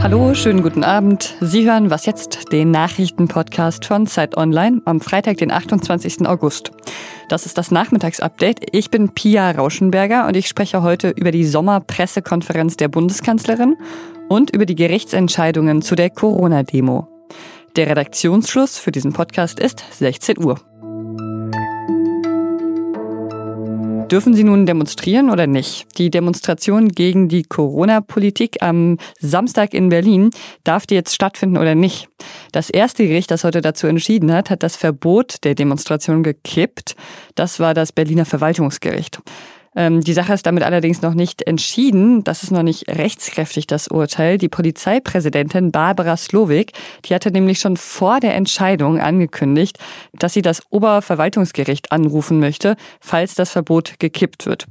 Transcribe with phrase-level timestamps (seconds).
[0.00, 1.34] Hallo, schönen guten Abend.
[1.40, 6.26] Sie hören Was jetzt, den Nachrichtenpodcast von Zeit Online am Freitag, den 28.
[6.26, 6.72] August.
[7.28, 8.66] Das ist das Nachmittagsupdate.
[8.72, 13.76] Ich bin Pia Rauschenberger und ich spreche heute über die Sommerpressekonferenz der Bundeskanzlerin
[14.28, 17.08] und über die Gerichtsentscheidungen zu der Corona-Demo.
[17.76, 20.60] Der Redaktionsschluss für diesen Podcast ist 16 Uhr.
[24.10, 25.98] Dürfen Sie nun demonstrieren oder nicht?
[25.98, 30.30] Die Demonstration gegen die Corona-Politik am Samstag in Berlin,
[30.62, 32.08] darf die jetzt stattfinden oder nicht?
[32.52, 36.96] Das erste Gericht, das heute dazu entschieden hat, hat das Verbot der Demonstration gekippt.
[37.34, 39.20] Das war das Berliner Verwaltungsgericht.
[39.76, 42.24] Ähm, die Sache ist damit allerdings noch nicht entschieden.
[42.24, 44.38] Das ist noch nicht rechtskräftig, das Urteil.
[44.38, 46.72] Die Polizeipräsidentin Barbara Slowik,
[47.04, 49.78] die hatte nämlich schon vor der Entscheidung angekündigt,
[50.12, 54.66] dass sie das Oberverwaltungsgericht anrufen möchte, falls das Verbot gekippt wird.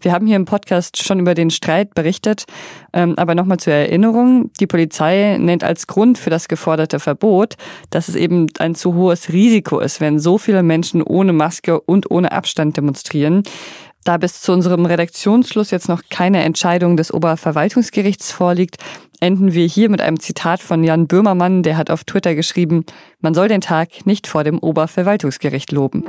[0.00, 2.44] Wir haben hier im Podcast schon über den Streit berichtet,
[2.92, 4.50] ähm, aber nochmal zur Erinnerung.
[4.60, 7.54] Die Polizei nennt als Grund für das geforderte Verbot,
[7.90, 12.10] dass es eben ein zu hohes Risiko ist, wenn so viele Menschen ohne Maske und
[12.10, 13.42] ohne Abstand demonstrieren.
[14.04, 18.76] Da bis zu unserem Redaktionsschluss jetzt noch keine Entscheidung des Oberverwaltungsgerichts vorliegt,
[19.18, 22.84] enden wir hier mit einem Zitat von Jan Böhmermann, der hat auf Twitter geschrieben,
[23.20, 26.04] man soll den Tag nicht vor dem Oberverwaltungsgericht loben.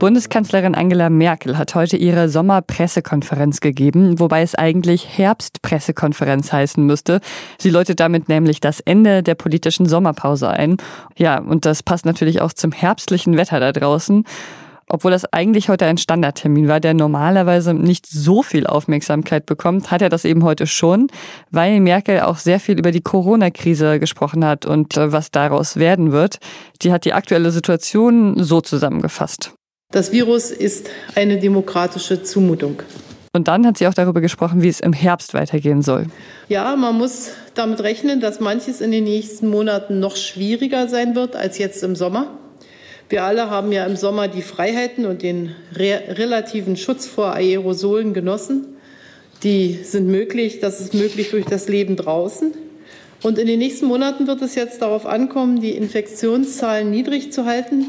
[0.00, 7.20] Bundeskanzlerin Angela Merkel hat heute ihre Sommerpressekonferenz gegeben, wobei es eigentlich Herbstpressekonferenz heißen müsste.
[7.58, 10.78] Sie läutet damit nämlich das Ende der politischen Sommerpause ein.
[11.16, 14.24] Ja, und das passt natürlich auch zum herbstlichen Wetter da draußen
[14.88, 20.02] obwohl das eigentlich heute ein Standardtermin war, der normalerweise nicht so viel Aufmerksamkeit bekommt, hat
[20.02, 21.08] er das eben heute schon,
[21.50, 26.12] weil Merkel auch sehr viel über die Corona-Krise gesprochen hat und äh, was daraus werden
[26.12, 26.38] wird.
[26.82, 29.52] Die hat die aktuelle Situation so zusammengefasst.
[29.90, 32.82] Das Virus ist eine demokratische Zumutung.
[33.32, 36.06] Und dann hat sie auch darüber gesprochen, wie es im Herbst weitergehen soll.
[36.48, 41.36] Ja, man muss damit rechnen, dass manches in den nächsten Monaten noch schwieriger sein wird
[41.36, 42.38] als jetzt im Sommer.
[43.08, 48.12] Wir alle haben ja im Sommer die Freiheiten und den re relativen Schutz vor Aerosolen
[48.12, 48.76] genossen.
[49.42, 52.52] Die sind möglich, das ist möglich durch das Leben draußen.
[53.22, 57.86] Und in den nächsten Monaten wird es jetzt darauf ankommen, die Infektionszahlen niedrig zu halten,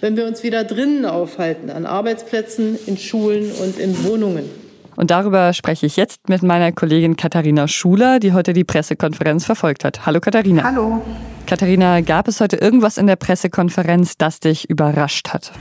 [0.00, 4.69] wenn wir uns wieder drinnen aufhalten, an Arbeitsplätzen, in Schulen und in Wohnungen.
[5.00, 9.82] Und darüber spreche ich jetzt mit meiner Kollegin Katharina Schuler, die heute die Pressekonferenz verfolgt
[9.82, 10.04] hat.
[10.04, 10.62] Hallo Katharina.
[10.62, 11.00] Hallo.
[11.46, 15.52] Katharina, gab es heute irgendwas in der Pressekonferenz, das dich überrascht hat?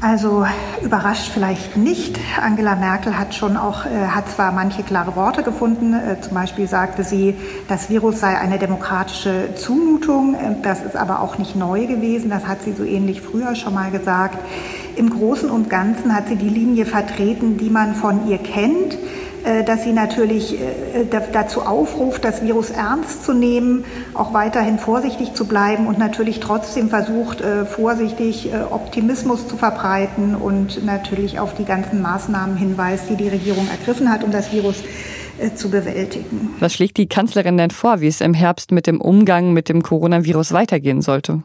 [0.00, 0.44] Also
[0.82, 2.18] überrascht vielleicht nicht.
[2.42, 5.94] Angela Merkel hat schon auch, äh, hat zwar manche klare Worte gefunden.
[5.94, 7.36] Äh, zum Beispiel sagte sie,
[7.68, 10.34] das Virus sei eine demokratische Zumutung.
[10.34, 12.30] Äh, das ist aber auch nicht neu gewesen.
[12.30, 14.38] Das hat sie so ähnlich früher schon mal gesagt.
[14.96, 18.98] Im Großen und Ganzen hat sie die Linie vertreten, die man von ihr kennt.
[19.44, 25.34] Äh, dass sie natürlich äh, dazu aufruft, das Virus ernst zu nehmen, auch weiterhin vorsichtig
[25.34, 31.64] zu bleiben und natürlich trotzdem versucht, äh, vorsichtig Optimismus zu verbreiten und natürlich auf die
[31.64, 34.76] ganzen Maßnahmen hinweist, die die Regierung ergriffen hat, um das Virus
[35.54, 36.50] zu bewältigen.
[36.60, 39.82] Was schlägt die Kanzlerin denn vor, wie es im Herbst mit dem Umgang mit dem
[39.82, 41.42] Coronavirus weitergehen sollte?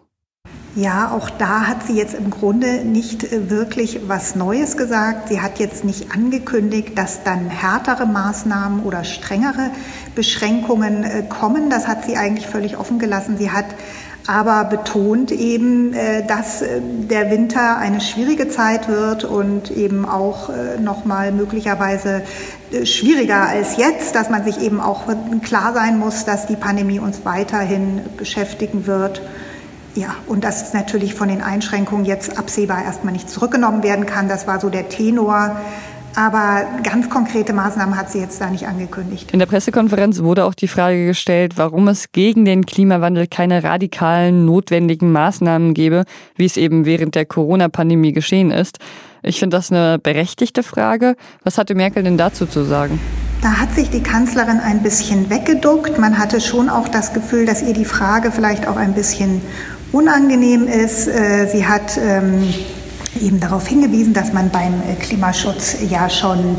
[0.77, 5.27] Ja, auch da hat sie jetzt im Grunde nicht äh, wirklich was Neues gesagt.
[5.27, 9.71] Sie hat jetzt nicht angekündigt, dass dann härtere Maßnahmen oder strengere
[10.13, 11.71] Beschränkungen äh, kommen.
[11.71, 13.37] Das hat sie eigentlich völlig offen gelassen.
[13.39, 13.65] Sie hat
[14.27, 16.63] aber betont eben, äh, dass
[17.09, 22.21] der Winter eine schwierige Zeit wird und eben auch noch mal möglicherweise
[22.83, 25.05] schwieriger als jetzt, dass man sich eben auch
[25.43, 29.23] klar sein muss, dass die Pandemie uns weiterhin beschäftigen wird.
[29.97, 34.29] Ja, und dass natürlich von den Einschränkungen jetzt absehbar erstmal nicht zurückgenommen werden kann.
[34.29, 35.59] Das war so der Tenor.
[36.15, 39.31] Aber ganz konkrete Maßnahmen hat sie jetzt da nicht angekündigt.
[39.31, 44.45] In der Pressekonferenz wurde auch die Frage gestellt, warum es gegen den Klimawandel keine radikalen,
[44.45, 46.05] notwendigen Maßnahmen gebe,
[46.35, 48.77] wie es eben während der Corona-Pandemie geschehen ist.
[49.23, 51.15] Ich finde das eine berechtigte Frage.
[51.43, 52.99] Was hatte Merkel denn dazu zu sagen?
[53.41, 55.99] Da hat sich die Kanzlerin ein bisschen weggeduckt.
[55.99, 59.41] Man hatte schon auch das Gefühl, dass ihr die Frage vielleicht auch ein bisschen
[59.91, 61.07] unangenehm ist.
[61.07, 62.53] Äh, sie hat ähm,
[63.21, 66.57] eben darauf hingewiesen, dass man beim äh, Klimaschutz ja schon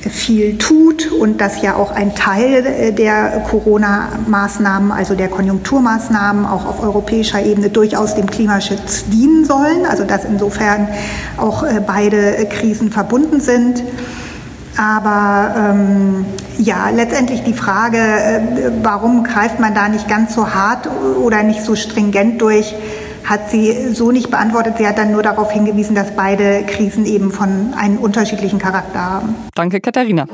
[0.00, 6.64] viel tut und dass ja auch ein Teil äh, der Corona-Maßnahmen, also der Konjunkturmaßnahmen, auch
[6.66, 9.84] auf europäischer Ebene durchaus dem Klimaschutz dienen sollen.
[9.86, 10.88] Also dass insofern
[11.36, 13.82] auch beide Krisen verbunden sind.
[14.76, 16.24] Aber ähm,
[16.58, 18.40] ja, letztendlich die Frage, äh,
[18.82, 20.88] warum greift man da nicht ganz so hart
[21.22, 22.74] oder nicht so stringent durch,
[23.24, 24.74] hat sie so nicht beantwortet.
[24.78, 29.34] Sie hat dann nur darauf hingewiesen, dass beide Krisen eben von einem unterschiedlichen Charakter haben.
[29.54, 30.26] Danke, Katharina.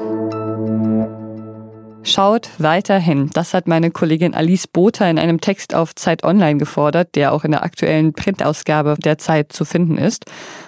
[2.02, 3.30] Schaut weiter hin.
[3.32, 7.42] Das hat meine Kollegin Alice Botha in einem Text auf Zeit Online gefordert, der auch
[7.42, 10.24] in der aktuellen Printausgabe der Zeit zu finden ist.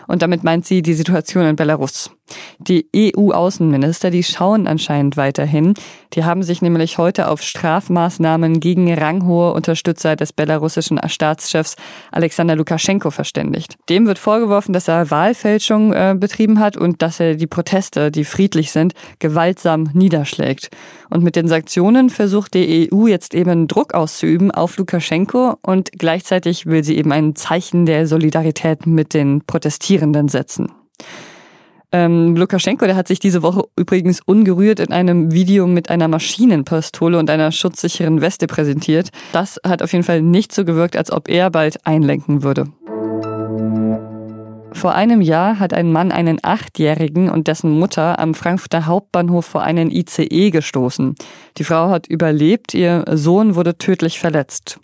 [0.08, 2.10] Und damit meint sie die Situation in Belarus.
[2.58, 5.74] Die EU-Außenminister, die schauen anscheinend weiterhin.
[6.14, 11.76] Die haben sich nämlich heute auf Strafmaßnahmen gegen ranghohe Unterstützer des belarussischen Staatschefs
[12.12, 13.76] Alexander Lukaschenko verständigt.
[13.88, 18.24] Dem wird vorgeworfen, dass er Wahlfälschung äh, betrieben hat und dass er die Proteste, die
[18.24, 20.70] friedlich sind, gewaltsam niederschlägt.
[21.10, 26.66] Und mit den Sanktionen versucht die EU jetzt eben Druck auszuüben auf Lukaschenko und gleichzeitig
[26.66, 30.70] will sie eben ein Zeichen der Solidarität mit den Protestierenden setzen.
[31.90, 37.18] Ähm, Lukaschenko, der hat sich diese Woche übrigens ungerührt in einem Video mit einer Maschinenpistole
[37.18, 39.08] und einer schutzsicheren Weste präsentiert.
[39.32, 42.66] Das hat auf jeden Fall nicht so gewirkt, als ob er bald einlenken würde.
[44.72, 49.62] Vor einem Jahr hat ein Mann einen Achtjährigen und dessen Mutter am Frankfurter Hauptbahnhof vor
[49.62, 51.14] einen ICE gestoßen.
[51.56, 54.78] Die Frau hat überlebt, ihr Sohn wurde tödlich verletzt.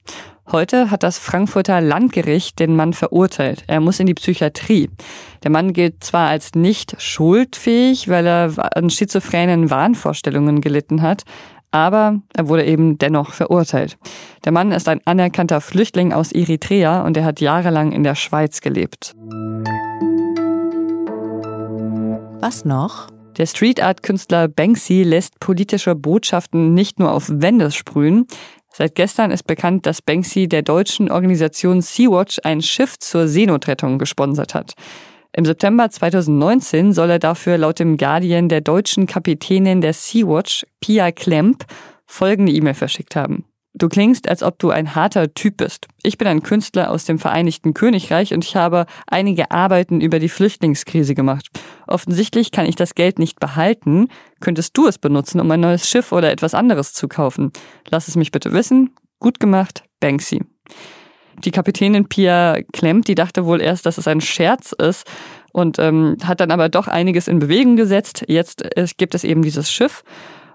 [0.53, 3.65] Heute hat das Frankfurter Landgericht den Mann verurteilt.
[3.67, 4.91] Er muss in die Psychiatrie.
[5.43, 11.23] Der Mann gilt zwar als nicht schuldfähig, weil er an schizophrenen Wahnvorstellungen gelitten hat,
[11.71, 13.97] aber er wurde eben dennoch verurteilt.
[14.45, 18.61] Der Mann ist ein anerkannter Flüchtling aus Eritrea und er hat jahrelang in der Schweiz
[18.61, 19.15] gelebt.
[22.41, 23.09] Was noch?
[23.39, 28.27] Der Street Art Künstler Banksy lässt politische Botschaften nicht nur auf Wände sprühen,
[28.77, 34.53] Seit gestern ist bekannt, dass Banksy der deutschen Organisation Sea-Watch ein Schiff zur Seenotrettung gesponsert
[34.53, 34.73] hat.
[35.33, 41.13] Im September 2019 soll er dafür laut dem Guardian der deutschen Kapitänin der Sea-Watch, Pia
[41.13, 41.65] Klemp,
[42.05, 43.45] folgende E-Mail verschickt haben.
[43.77, 45.89] Du klingst, als ob du ein harter Typ bist.
[46.05, 50.29] Ich bin ein Künstler aus dem Vereinigten Königreich und ich habe einige Arbeiten über die
[50.29, 51.49] Flüchtlingskrise gemacht.
[51.89, 54.09] Offensichtlich kann ich das Geld nicht behalten.
[54.41, 57.51] Könntest du es benutzen, um ein neues Schiff oder etwas anderes zu kaufen?
[57.91, 58.95] Lass es mich bitte wissen.
[59.19, 60.43] Gut gemacht, Banksy.
[61.45, 65.05] Die Kapitänin Pia Klemmt, die dachte wohl erst, dass es ein Scherz ist
[65.53, 68.25] und ähm, hat dann aber doch einiges in Bewegung gesetzt.
[68.29, 70.05] Jetzt äh, gibt es eben dieses Schiff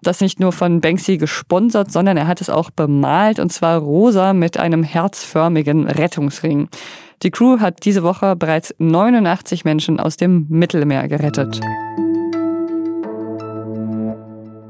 [0.01, 4.33] das nicht nur von Banksy gesponsert, sondern er hat es auch bemalt und zwar rosa
[4.33, 6.69] mit einem herzförmigen Rettungsring.
[7.23, 11.59] Die Crew hat diese Woche bereits 89 Menschen aus dem Mittelmeer gerettet.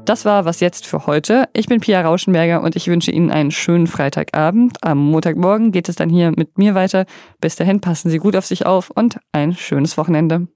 [0.04, 1.48] Das war was jetzt für heute.
[1.52, 4.78] Ich bin Pia Rauschenberger und ich wünsche Ihnen einen schönen Freitagabend.
[4.80, 7.06] Am Montagmorgen geht es dann hier mit mir weiter.
[7.40, 10.48] Bis dahin passen Sie gut auf sich auf und ein schönes Wochenende.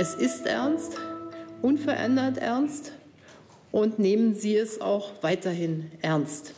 [0.00, 0.96] Es ist ernst,
[1.60, 2.92] unverändert ernst
[3.70, 6.54] und nehmen Sie es auch weiterhin ernst.